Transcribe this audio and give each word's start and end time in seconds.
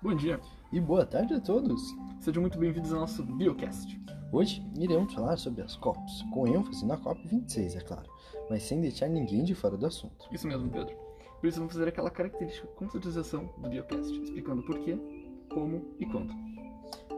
Bom 0.00 0.14
dia 0.14 0.40
e 0.72 0.80
boa 0.80 1.04
tarde 1.04 1.34
a 1.34 1.40
todos. 1.40 1.82
Sejam 2.20 2.40
muito 2.40 2.56
bem-vindos 2.56 2.92
ao 2.92 3.00
nosso 3.00 3.20
Biocast. 3.24 4.00
Hoje 4.30 4.64
iremos 4.78 5.12
falar 5.12 5.36
sobre 5.36 5.60
as 5.62 5.74
COPs, 5.74 6.22
com 6.32 6.46
ênfase 6.46 6.86
na 6.86 6.96
COP26, 6.96 7.76
é 7.76 7.80
claro, 7.80 8.08
mas 8.48 8.62
sem 8.62 8.80
deixar 8.80 9.08
ninguém 9.08 9.42
de 9.42 9.56
fora 9.56 9.76
do 9.76 9.84
assunto. 9.84 10.28
Isso 10.30 10.46
mesmo, 10.46 10.70
Pedro. 10.70 10.94
Por 11.40 11.48
isso 11.48 11.58
vamos 11.58 11.72
fazer 11.72 11.88
aquela 11.88 12.10
característica 12.10 12.68
contextualização 12.68 13.52
do 13.58 13.68
Biocast, 13.68 14.12
explicando 14.22 14.62
por 14.62 14.78
quê, 14.78 14.96
como 15.52 15.84
e 15.98 16.06
quando. 16.06 16.32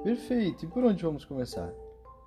Perfeito. 0.02 0.64
E 0.64 0.68
por 0.68 0.82
onde 0.82 1.02
vamos 1.02 1.26
começar? 1.26 1.70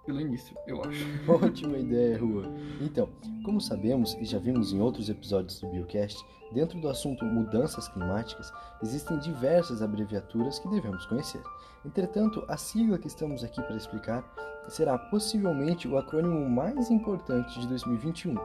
Pelo 0.05 0.21
início, 0.21 0.55
eu 0.67 0.81
acho. 0.83 1.05
Ótima 1.27 1.77
ideia, 1.77 2.17
Rua. 2.19 2.51
Então, 2.81 3.09
como 3.43 3.59
sabemos 3.59 4.13
e 4.15 4.25
já 4.25 4.37
vimos 4.37 4.73
em 4.73 4.81
outros 4.81 5.09
episódios 5.09 5.59
do 5.59 5.69
Biocast, 5.69 6.23
dentro 6.53 6.79
do 6.79 6.89
assunto 6.89 7.25
mudanças 7.25 7.87
climáticas, 7.87 8.51
existem 8.81 9.19
diversas 9.19 9.81
abreviaturas 9.81 10.59
que 10.59 10.69
devemos 10.69 11.05
conhecer. 11.05 11.41
Entretanto, 11.85 12.43
a 12.47 12.57
sigla 12.57 12.97
que 12.97 13.07
estamos 13.07 13.43
aqui 13.43 13.61
para 13.61 13.75
explicar 13.75 14.23
será 14.69 14.97
possivelmente 14.97 15.87
o 15.87 15.97
acrônimo 15.97 16.49
mais 16.49 16.89
importante 16.89 17.59
de 17.59 17.67
2021 17.67 18.35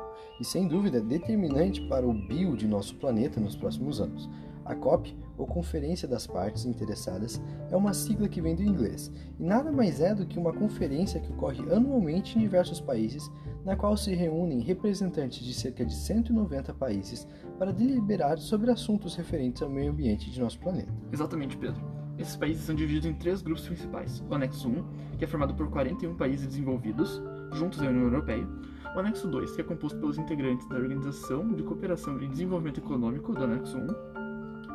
e, 0.41 0.45
sem 0.45 0.67
dúvida, 0.67 1.01
determinante 1.01 1.81
para 1.83 2.07
o 2.07 2.13
bio 2.13 2.57
de 2.57 2.67
nosso 2.67 2.97
planeta 2.97 3.41
nos 3.41 3.55
próximos 3.55 4.01
anos. 4.01 4.29
A 4.69 4.75
COP, 4.75 5.17
ou 5.39 5.47
Conferência 5.47 6.07
das 6.07 6.27
Partes 6.27 6.67
Interessadas, 6.67 7.41
é 7.71 7.77
uma 7.77 7.95
sigla 7.95 8.29
que 8.29 8.43
vem 8.43 8.55
do 8.55 8.63
inglês 8.63 9.11
e 9.41 9.43
nada 9.43 9.73
mais 9.73 9.99
é 9.99 10.15
do 10.15 10.27
que 10.27 10.39
uma 10.39 10.53
conferência 10.53 11.19
que 11.19 11.33
ocorre 11.33 11.63
anualmente 11.73 12.37
em 12.37 12.43
diversos 12.43 12.79
países, 12.79 13.31
na 13.65 13.77
qual 13.77 13.97
se 13.97 14.15
reúnem 14.15 14.61
representantes 14.61 15.43
de 15.43 15.55
cerca 15.55 15.87
de 15.87 15.95
190 15.95 16.75
países 16.75 17.27
para 17.59 17.73
deliberar 17.73 18.37
sobre 18.37 18.71
assuntos 18.71 19.15
referentes 19.17 19.63
ao 19.63 19.71
meio 19.71 19.91
ambiente 19.91 20.31
de 20.31 20.39
nosso 20.39 20.59
planeta. 20.61 20.93
Exatamente, 21.11 21.57
Pedro. 21.57 21.83
Esses 22.19 22.37
países 22.37 22.65
são 22.65 22.75
divididos 22.75 23.09
em 23.09 23.15
três 23.15 23.41
grupos 23.41 23.67
principais: 23.67 24.23
o 24.29 24.35
Anexo 24.35 24.69
1, 24.69 25.17
que 25.17 25.25
é 25.25 25.27
formado 25.27 25.55
por 25.55 25.71
41 25.71 26.15
países 26.15 26.47
desenvolvidos, 26.47 27.23
juntos 27.53 27.81
à 27.81 27.87
União 27.87 28.03
Europeia, 28.03 28.47
o 28.95 28.99
Anexo 28.99 29.29
2, 29.29 29.55
que 29.55 29.61
é 29.63 29.65
composto 29.65 29.99
pelos 29.99 30.19
integrantes 30.19 30.69
da 30.69 30.77
Organização 30.77 31.55
de 31.55 31.63
Cooperação 31.63 32.21
e 32.21 32.29
Desenvolvimento 32.29 32.81
Econômico 32.81 33.33
do 33.33 33.45
Anexo 33.45 33.79
1, 33.79 34.18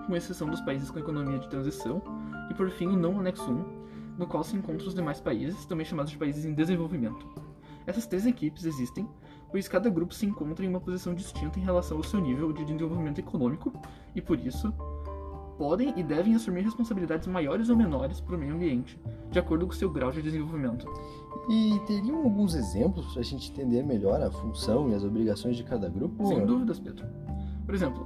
com 0.06 0.16
exceção 0.16 0.48
dos 0.48 0.62
países 0.62 0.90
com 0.90 1.00
economia 1.00 1.40
de 1.40 1.50
transição, 1.50 2.02
e 2.50 2.54
por 2.54 2.70
fim 2.70 2.88
o 2.88 2.98
não 2.98 3.20
anexo 3.20 3.52
1, 3.52 4.18
no 4.18 4.28
qual 4.28 4.44
se 4.44 4.56
encontram 4.56 4.88
os 4.88 4.94
demais 4.94 5.20
países, 5.20 5.66
também 5.66 5.86
chamados 5.86 6.12
de 6.12 6.18
países 6.18 6.46
em 6.46 6.54
desenvolvimento. 6.54 7.28
Essas 7.86 8.06
três 8.06 8.26
equipes 8.26 8.66
existem, 8.66 9.08
pois 9.52 9.68
cada 9.68 9.90
grupo 9.90 10.14
se 10.14 10.26
encontra 10.26 10.66
em 10.66 10.70
uma 10.70 10.80
posição 10.80 11.14
distinta 11.14 11.60
em 11.60 11.64
relação 11.64 11.98
ao 11.98 12.04
seu 12.04 12.20
nível 12.22 12.54
de 12.54 12.64
desenvolvimento 12.64 13.20
econômico, 13.20 13.74
e 14.16 14.22
por 14.22 14.40
isso 14.40 14.74
podem 15.58 15.94
e 15.98 16.04
devem 16.04 16.36
assumir 16.36 16.62
responsabilidades 16.62 17.28
maiores 17.28 17.70
ou 17.70 17.76
menores 17.76 18.20
para 18.20 18.36
o 18.36 18.40
meio 18.40 18.56
ambiente, 18.56 19.00
de 19.30 19.40
acordo 19.40 19.68
com 19.68 19.74
seu 19.74 19.90
grau 19.90 20.12
de 20.12 20.22
desenvolvimento. 20.22 20.88
E 21.50 21.80
teriam 21.86 22.24
alguns 22.24 22.56
exemplos 22.56 23.12
para 23.12 23.22
a 23.22 23.24
gente 23.24 23.52
entender 23.52 23.84
melhor 23.84 24.22
a 24.22 24.32
função 24.32 24.90
e 24.90 24.96
as 24.96 25.04
obrigações 25.04 25.58
de 25.58 25.64
cada 25.64 25.90
grupo? 25.90 26.26
Sem 26.28 26.46
dúvidas, 26.46 26.80
Pedro. 26.80 27.06
Por 27.66 27.76
exemplo, 27.76 28.06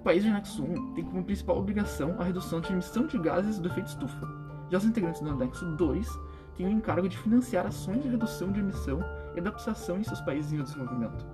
o 0.00 0.02
país 0.02 0.22
de 0.22 0.30
anexo 0.30 0.64
1 0.64 0.94
tem 0.94 1.04
como 1.04 1.22
principal 1.22 1.58
obrigação 1.58 2.16
a 2.18 2.24
redução 2.24 2.58
de 2.58 2.72
emissão 2.72 3.06
de 3.06 3.18
gases 3.18 3.58
do 3.58 3.68
efeito 3.68 3.88
estufa. 3.88 4.26
Já 4.70 4.78
os 4.78 4.84
integrantes 4.86 5.20
do 5.20 5.28
anexo 5.28 5.66
2 5.76 6.08
têm 6.56 6.66
o 6.66 6.70
encargo 6.70 7.06
de 7.06 7.18
financiar 7.18 7.66
ações 7.66 8.02
de 8.02 8.08
redução 8.08 8.50
de 8.50 8.60
emissão 8.60 8.98
e 9.34 9.40
adaptação 9.40 9.98
em 9.98 10.04
seus 10.04 10.22
países 10.22 10.52
em 10.52 10.62
desenvolvimento. 10.62 11.26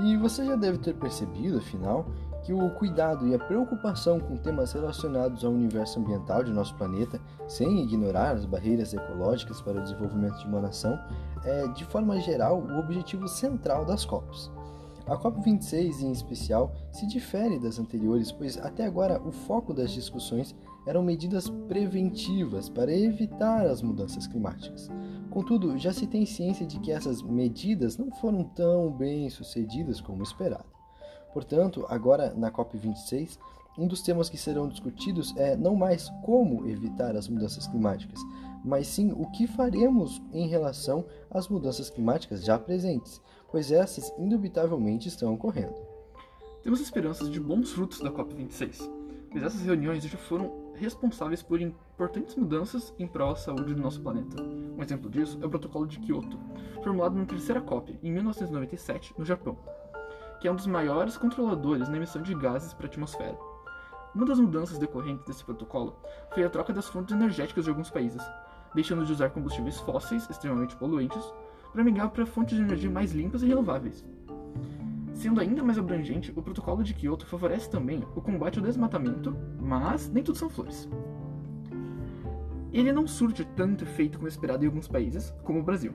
E 0.00 0.16
você 0.16 0.44
já 0.44 0.56
deve 0.56 0.78
ter 0.78 0.94
percebido, 0.94 1.58
afinal, 1.58 2.06
que 2.42 2.52
o 2.52 2.70
cuidado 2.70 3.28
e 3.28 3.36
a 3.36 3.38
preocupação 3.38 4.18
com 4.18 4.36
temas 4.36 4.72
relacionados 4.72 5.44
ao 5.44 5.52
universo 5.52 6.00
ambiental 6.00 6.42
de 6.42 6.52
nosso 6.52 6.74
planeta, 6.74 7.20
sem 7.46 7.84
ignorar 7.84 8.32
as 8.32 8.44
barreiras 8.44 8.92
ecológicas 8.92 9.60
para 9.60 9.78
o 9.78 9.82
desenvolvimento 9.82 10.38
de 10.38 10.48
uma 10.48 10.60
nação, 10.60 10.98
é, 11.44 11.68
de 11.68 11.84
forma 11.84 12.18
geral, 12.20 12.58
o 12.58 12.80
objetivo 12.80 13.28
central 13.28 13.84
das 13.84 14.04
COPs. 14.04 14.50
A 15.06 15.16
COP26, 15.16 16.02
em 16.02 16.12
especial, 16.12 16.72
se 16.92 17.06
difere 17.06 17.58
das 17.58 17.78
anteriores, 17.78 18.30
pois 18.30 18.56
até 18.56 18.84
agora 18.84 19.20
o 19.20 19.32
foco 19.32 19.74
das 19.74 19.90
discussões 19.90 20.54
eram 20.86 21.02
medidas 21.02 21.50
preventivas 21.68 22.68
para 22.68 22.94
evitar 22.94 23.66
as 23.66 23.82
mudanças 23.82 24.28
climáticas. 24.28 24.88
Contudo, 25.30 25.76
já 25.76 25.92
se 25.92 26.06
tem 26.06 26.24
ciência 26.24 26.64
de 26.64 26.78
que 26.78 26.92
essas 26.92 27.20
medidas 27.20 27.96
não 27.98 28.12
foram 28.12 28.44
tão 28.44 28.92
bem 28.92 29.28
sucedidas 29.28 30.00
como 30.00 30.22
esperado. 30.22 30.66
Portanto, 31.32 31.84
agora 31.88 32.32
na 32.34 32.52
COP26, 32.52 33.38
um 33.76 33.88
dos 33.88 34.02
temas 34.02 34.28
que 34.28 34.36
serão 34.36 34.68
discutidos 34.68 35.34
é 35.36 35.56
não 35.56 35.74
mais 35.74 36.10
como 36.22 36.68
evitar 36.68 37.16
as 37.16 37.26
mudanças 37.26 37.66
climáticas, 37.66 38.20
mas 38.64 38.86
sim 38.86 39.12
o 39.12 39.26
que 39.30 39.46
faremos 39.46 40.22
em 40.32 40.46
relação 40.46 41.04
às 41.30 41.48
mudanças 41.48 41.88
climáticas 41.90 42.44
já 42.44 42.58
presentes, 42.58 43.20
pois 43.52 43.70
essas 43.70 44.10
indubitavelmente 44.18 45.06
estão 45.08 45.34
ocorrendo. 45.34 45.76
Temos 46.62 46.80
esperanças 46.80 47.30
de 47.30 47.38
bons 47.38 47.70
frutos 47.70 48.00
da 48.00 48.10
COP26, 48.10 48.90
pois 49.30 49.44
essas 49.44 49.60
reuniões 49.60 50.02
já 50.02 50.16
foram 50.16 50.72
responsáveis 50.74 51.42
por 51.42 51.60
importantes 51.60 52.34
mudanças 52.34 52.94
em 52.98 53.06
prol 53.06 53.34
da 53.34 53.38
saúde 53.38 53.74
do 53.74 53.82
nosso 53.82 54.00
planeta. 54.00 54.42
Um 54.42 54.82
exemplo 54.82 55.10
disso 55.10 55.38
é 55.42 55.46
o 55.46 55.50
Protocolo 55.50 55.86
de 55.86 56.00
Kyoto, 56.00 56.38
formulado 56.82 57.14
na 57.14 57.26
terceira 57.26 57.60
COP, 57.60 57.98
em 58.02 58.10
1997, 58.10 59.14
no 59.18 59.24
Japão, 59.24 59.58
que 60.40 60.48
é 60.48 60.52
um 60.52 60.56
dos 60.56 60.66
maiores 60.66 61.18
controladores 61.18 61.88
na 61.88 61.98
emissão 61.98 62.22
de 62.22 62.34
gases 62.34 62.72
para 62.72 62.86
a 62.86 62.88
atmosfera. 62.88 63.38
Uma 64.14 64.24
das 64.24 64.40
mudanças 64.40 64.78
decorrentes 64.78 65.24
desse 65.26 65.44
protocolo 65.44 65.96
foi 66.32 66.42
a 66.42 66.50
troca 66.50 66.72
das 66.72 66.88
fontes 66.88 67.14
energéticas 67.14 67.64
de 67.64 67.70
alguns 67.70 67.90
países, 67.90 68.22
deixando 68.74 69.04
de 69.04 69.12
usar 69.12 69.30
combustíveis 69.30 69.78
fósseis 69.80 70.28
extremamente 70.30 70.76
poluentes 70.76 71.22
para 71.72 71.82
migrar 71.82 72.10
para 72.10 72.26
fontes 72.26 72.56
de 72.56 72.62
energia 72.62 72.90
mais 72.90 73.12
limpas 73.12 73.42
e 73.42 73.46
renováveis. 73.46 74.04
Sendo 75.14 75.40
ainda 75.40 75.62
mais 75.62 75.78
abrangente, 75.78 76.32
o 76.36 76.42
protocolo 76.42 76.82
de 76.82 76.94
Kyoto 76.94 77.26
favorece 77.26 77.70
também 77.70 78.04
o 78.14 78.20
combate 78.20 78.58
ao 78.58 78.64
desmatamento, 78.64 79.36
mas 79.60 80.10
nem 80.10 80.22
tudo 80.22 80.38
são 80.38 80.50
flores. 80.50 80.88
Ele 82.72 82.92
não 82.92 83.06
surte 83.06 83.44
tanto 83.56 83.84
efeito 83.84 84.18
como 84.18 84.28
esperado 84.28 84.64
em 84.64 84.66
alguns 84.66 84.88
países, 84.88 85.32
como 85.44 85.60
o 85.60 85.62
Brasil. 85.62 85.92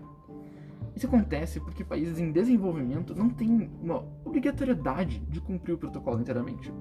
Isso 0.96 1.08
acontece 1.08 1.60
porque 1.60 1.84
países 1.84 2.20
em 2.20 2.32
desenvolvimento 2.32 3.16
não 3.16 3.30
têm 3.30 3.70
uma 3.82 4.04
obrigatoriedade 4.24 5.20
de 5.30 5.42
cumprir 5.42 5.74
o 5.74 5.78
protocolo 5.78 6.20
inteiramente. 6.20 6.72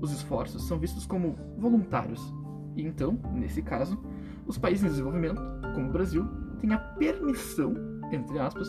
Os 0.00 0.12
esforços 0.12 0.66
são 0.66 0.78
vistos 0.78 1.06
como 1.06 1.36
voluntários, 1.56 2.34
e 2.76 2.82
então, 2.82 3.18
nesse 3.32 3.62
caso, 3.62 3.98
os 4.46 4.56
países 4.58 4.84
em 4.84 4.88
desenvolvimento, 4.88 5.40
como 5.74 5.88
o 5.88 5.92
Brasil, 5.92 6.24
têm 6.60 6.72
a 6.72 6.78
permissão 6.78 7.97
entre 8.16 8.38
aspas, 8.38 8.68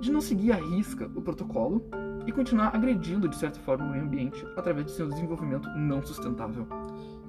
de 0.00 0.10
não 0.10 0.20
seguir 0.20 0.52
à 0.52 0.56
risca 0.56 1.10
o 1.14 1.22
protocolo 1.22 1.84
e 2.26 2.32
continuar 2.32 2.74
agredindo 2.74 3.28
de 3.28 3.36
certa 3.36 3.58
forma 3.60 3.84
o 3.84 3.90
meio 3.90 4.04
ambiente 4.04 4.44
através 4.56 4.86
de 4.86 4.92
seu 4.92 5.08
desenvolvimento 5.08 5.68
não 5.70 6.02
sustentável. 6.02 6.66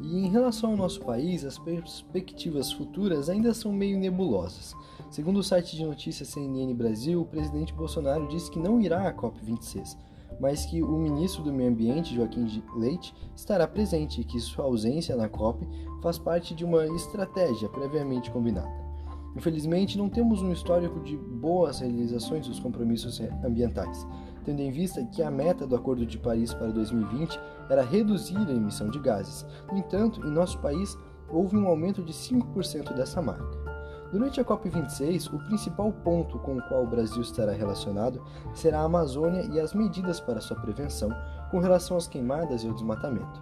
E 0.02 0.26
em 0.26 0.30
relação 0.30 0.72
ao 0.72 0.78
nosso 0.78 1.02
país, 1.02 1.46
as 1.46 1.60
perspectivas 1.60 2.72
futuras 2.72 3.30
ainda 3.30 3.54
são 3.54 3.72
meio 3.72 4.00
nebulosas. 4.00 4.76
Segundo 5.10 5.38
o 5.38 5.44
site 5.44 5.76
de 5.76 5.86
notícias 5.86 6.30
CNN 6.30 6.74
Brasil, 6.74 7.22
o 7.22 7.26
presidente 7.26 7.74
Bolsonaro 7.74 8.28
disse 8.28 8.50
que 8.50 8.60
não 8.60 8.82
irá 8.82 9.08
à 9.08 9.14
COP26, 9.14 9.98
mas 10.40 10.66
que 10.66 10.82
o 10.82 10.98
ministro 10.98 11.44
do 11.44 11.54
Meio 11.54 11.70
Ambiente, 11.70 12.16
Joaquim 12.16 12.48
Leite, 12.76 13.14
estará 13.36 13.68
presente 13.68 14.22
e 14.22 14.24
que 14.24 14.40
sua 14.40 14.66
ausência 14.66 15.16
na 15.16 15.30
COP 15.30 15.68
faz 16.02 16.18
parte 16.18 16.56
de 16.56 16.66
uma 16.66 16.86
estratégia 16.88 17.70
previamente 17.70 18.32
combinada. 18.32 18.91
Infelizmente, 19.36 19.98
não 19.98 20.10
temos 20.10 20.42
um 20.42 20.52
histórico 20.52 21.00
de 21.00 21.16
boas 21.16 21.80
realizações 21.80 22.48
dos 22.48 22.60
compromissos 22.60 23.22
ambientais, 23.46 24.06
tendo 24.44 24.60
em 24.60 24.72
vista 24.72 25.06
que 25.06 25.24
a 25.24 25.32
meta 25.32 25.66
do 25.66 25.76
Acordo 25.76 26.06
de 26.06 26.18
Paris 26.18 26.54
para 26.54 26.72
2020 26.72 27.40
era 27.70 27.84
reduzir 27.84 28.38
a 28.38 28.52
emissão 28.52 28.90
de 28.90 29.00
gases. 29.00 29.46
No 29.72 29.78
entanto, 29.78 30.26
em 30.26 30.32
nosso 30.32 30.60
país, 30.60 30.98
houve 31.30 31.56
um 31.56 31.68
aumento 31.68 32.04
de 32.04 32.12
5% 32.12 32.94
dessa 32.94 33.22
marca. 33.22 33.72
Durante 34.12 34.42
a 34.42 34.44
COP26, 34.44 35.34
o 35.34 35.40
principal 35.48 35.94
ponto 36.04 36.38
com 36.40 36.58
o 36.58 36.62
qual 36.68 36.84
o 36.84 36.88
Brasil 36.88 37.22
estará 37.22 37.54
relacionado 37.54 38.22
será 38.54 38.82
a 38.82 38.84
Amazônia 38.84 39.48
e 39.54 39.58
as 39.58 39.74
medidas 39.74 40.20
para 40.20 40.42
sua 40.42 40.58
prevenção 40.60 41.10
com 41.50 41.60
relação 41.60 41.96
às 41.96 42.08
queimadas 42.08 42.62
e 42.62 42.68
ao 42.68 42.74
desmatamento. 42.74 43.42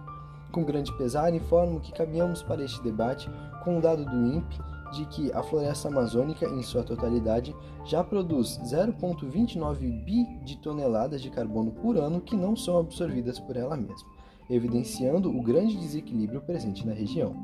Com 0.52 0.62
grande 0.62 0.96
pesar, 0.96 1.34
informo 1.34 1.80
que 1.80 1.92
caminhamos 1.92 2.40
para 2.42 2.62
este 2.62 2.80
debate 2.82 3.28
com 3.64 3.78
um 3.78 3.80
dado 3.80 4.04
do 4.04 4.26
INPE 4.26 4.60
de 4.92 5.06
que 5.06 5.32
a 5.32 5.42
floresta 5.42 5.88
amazônica, 5.88 6.46
em 6.46 6.62
sua 6.62 6.82
totalidade, 6.82 7.54
já 7.84 8.02
produz 8.02 8.58
0,29 8.64 10.04
bi 10.04 10.24
de 10.44 10.56
toneladas 10.58 11.22
de 11.22 11.30
carbono 11.30 11.72
por 11.72 11.96
ano 11.96 12.20
que 12.20 12.36
não 12.36 12.56
são 12.56 12.78
absorvidas 12.78 13.38
por 13.38 13.56
ela 13.56 13.76
mesma, 13.76 14.08
evidenciando 14.48 15.30
o 15.30 15.42
grande 15.42 15.76
desequilíbrio 15.76 16.40
presente 16.42 16.86
na 16.86 16.92
região. 16.92 17.34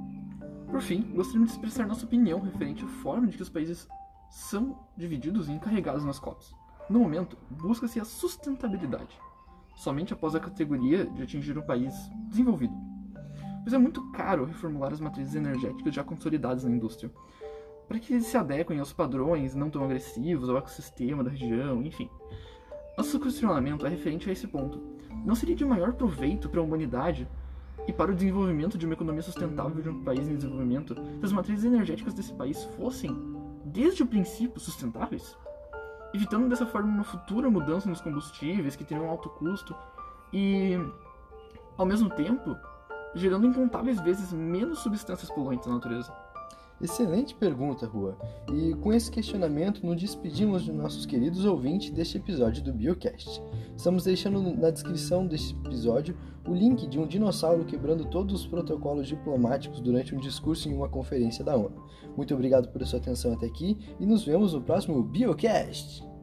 Por 0.70 0.81
fim, 0.81 1.02
gostaríamos 1.14 1.50
de 1.50 1.56
expressar 1.56 1.87
nossa 1.87 2.04
opinião 2.04 2.40
referente 2.40 2.84
à 2.84 2.88
forma 2.88 3.26
de 3.26 3.37
que 3.37 3.43
os 3.43 3.49
países 3.49 3.88
são 4.31 4.76
divididos 4.96 5.49
e 5.49 5.52
encarregados 5.52 6.04
nas 6.04 6.19
COPs. 6.19 6.54
No 6.90 7.00
momento, 7.00 7.37
busca-se 7.50 7.99
a 7.99 8.04
sustentabilidade, 8.04 9.19
somente 9.76 10.12
após 10.12 10.34
a 10.34 10.40
categoria 10.40 11.06
de 11.06 11.22
atingir 11.22 11.56
um 11.56 11.62
país 11.62 11.94
desenvolvido. 12.28 12.86
Pois 13.66 13.74
é 13.74 13.78
muito 13.78 14.00
caro 14.12 14.44
reformular 14.44 14.92
as 14.92 15.00
matrizes 15.00 15.34
energéticas 15.34 15.92
já 15.92 16.04
consolidadas 16.04 16.62
na 16.62 16.70
indústria, 16.70 17.10
para 17.88 17.98
que 17.98 18.12
eles 18.12 18.26
se 18.26 18.36
adequem 18.36 18.78
aos 18.78 18.92
padrões 18.92 19.56
não 19.56 19.68
tão 19.68 19.82
agressivos, 19.82 20.48
ao 20.48 20.56
ecossistema 20.56 21.24
da 21.24 21.30
região, 21.30 21.82
enfim. 21.82 22.08
Nosso 22.96 23.18
questionamento 23.18 23.84
é 23.84 23.88
referente 23.88 24.30
a 24.30 24.32
esse 24.32 24.46
ponto. 24.46 24.80
Não 25.24 25.34
seria 25.34 25.56
de 25.56 25.64
maior 25.64 25.94
proveito 25.94 26.48
para 26.48 26.60
a 26.60 26.62
humanidade 26.62 27.28
e 27.88 27.92
para 27.92 28.12
o 28.12 28.14
desenvolvimento 28.14 28.78
de 28.78 28.86
uma 28.86 28.94
economia 28.94 29.22
sustentável 29.22 29.82
de 29.82 29.88
um 29.88 30.04
país 30.04 30.28
em 30.28 30.36
desenvolvimento 30.36 30.94
se 30.94 31.24
as 31.24 31.32
matrizes 31.32 31.64
energéticas 31.64 32.14
desse 32.14 32.32
país 32.34 32.62
fossem, 32.76 33.10
desde 33.64 34.04
o 34.04 34.06
princípio, 34.06 34.60
sustentáveis? 34.60 35.36
Evitando 36.14 36.48
dessa 36.48 36.66
forma 36.66 36.88
uma 36.88 37.02
futura 37.02 37.50
mudança 37.50 37.88
nos 37.88 38.00
combustíveis 38.00 38.76
que 38.76 38.84
teriam 38.84 39.06
um 39.06 39.10
alto 39.10 39.28
custo 39.28 39.74
e, 40.32 40.78
ao 41.76 41.84
mesmo 41.84 42.08
tempo, 42.10 42.56
gerando 43.16 43.46
incontáveis 43.46 44.00
vezes 44.00 44.32
menos 44.32 44.80
substâncias 44.80 45.30
poluentes 45.30 45.66
na 45.66 45.74
natureza. 45.74 46.12
Excelente 46.80 47.34
pergunta, 47.34 47.86
Rua. 47.86 48.18
E 48.52 48.74
com 48.74 48.92
esse 48.92 49.10
questionamento, 49.10 49.84
nos 49.84 49.98
despedimos 49.98 50.62
de 50.62 50.70
nossos 50.70 51.06
queridos 51.06 51.46
ouvintes 51.46 51.90
deste 51.90 52.18
episódio 52.18 52.62
do 52.62 52.72
Biocast. 52.72 53.40
Estamos 53.74 54.04
deixando 54.04 54.42
na 54.54 54.70
descrição 54.70 55.26
deste 55.26 55.54
episódio 55.54 56.14
o 56.46 56.52
link 56.52 56.86
de 56.86 56.98
um 56.98 57.06
dinossauro 57.06 57.64
quebrando 57.64 58.04
todos 58.04 58.34
os 58.34 58.46
protocolos 58.46 59.08
diplomáticos 59.08 59.80
durante 59.80 60.14
um 60.14 60.18
discurso 60.18 60.68
em 60.68 60.74
uma 60.74 60.88
conferência 60.88 61.42
da 61.42 61.56
ONU. 61.56 61.82
Muito 62.14 62.34
obrigado 62.34 62.68
por 62.68 62.86
sua 62.86 62.98
atenção 62.98 63.32
até 63.32 63.46
aqui 63.46 63.78
e 63.98 64.04
nos 64.04 64.24
vemos 64.24 64.52
no 64.52 64.60
próximo 64.60 65.02
Biocast! 65.02 66.15